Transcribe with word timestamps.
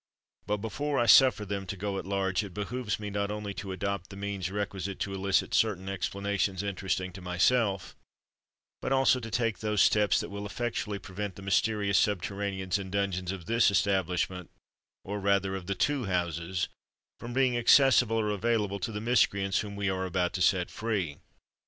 "But, 0.47 0.57
before 0.57 0.97
I 0.97 1.05
suffer 1.05 1.45
them 1.45 1.67
to 1.67 1.77
go 1.77 1.99
at 1.99 2.07
large, 2.07 2.43
it 2.43 2.55
behoves 2.55 2.99
me 2.99 3.11
not 3.11 3.29
only 3.29 3.53
to 3.53 3.71
adopt 3.71 4.09
the 4.09 4.15
means 4.15 4.49
requisite 4.49 4.97
to 5.01 5.13
elicit 5.13 5.53
certain 5.53 5.87
explanations 5.87 6.63
interesting 6.63 7.11
to 7.13 7.21
myself, 7.21 7.95
but 8.81 8.91
also 8.91 9.19
to 9.19 9.29
take 9.29 9.59
those 9.59 9.79
steps 9.79 10.19
that 10.19 10.31
will 10.31 10.47
effectually 10.47 10.97
prevent 10.97 11.35
the 11.35 11.43
mysterious 11.43 11.99
subterraneans 12.03 12.79
and 12.79 12.91
dungeons 12.91 13.31
of 13.31 13.45
this 13.45 13.69
establishment—or 13.69 15.19
rather, 15.19 15.55
of 15.55 15.67
the 15.67 15.75
two 15.75 16.05
houses—from 16.05 17.31
being 17.33 17.55
accessible 17.55 18.17
or 18.19 18.31
available 18.31 18.79
to 18.79 18.91
the 18.91 19.01
miscreants 19.01 19.59
whom 19.59 19.75
we 19.75 19.87
are 19.87 20.05
about 20.05 20.33
to 20.33 20.41
set 20.41 20.71
free. 20.71 21.19